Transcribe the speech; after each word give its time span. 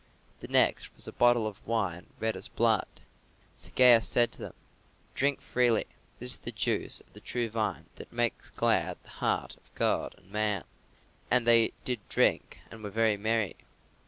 The 0.39 0.47
next 0.47 0.95
was 0.95 1.07
a 1.07 1.11
bottle 1.13 1.45
of 1.45 1.67
wine 1.67 2.07
red 2.19 2.35
as 2.35 2.47
blood. 2.47 2.87
So 3.53 3.69
Gaius 3.75 4.07
said 4.09 4.31
to 4.31 4.39
them, 4.39 4.55
"Drink 5.13 5.41
freely; 5.41 5.85
this 6.17 6.31
is 6.31 6.37
the 6.39 6.51
juice 6.51 7.01
of 7.01 7.13
the 7.13 7.19
true 7.21 7.49
vine 7.51 7.85
that 7.97 8.11
makes 8.11 8.49
glad 8.49 8.97
the 9.03 9.09
heart 9.21 9.57
of 9.57 9.75
God 9.75 10.15
and 10.17 10.31
man." 10.31 10.63
And 11.29 11.45
they 11.45 11.73
did 11.85 11.99
drink 12.09 12.61
and 12.71 12.81
were 12.81 12.89
very 12.89 13.15
merry. 13.15 13.55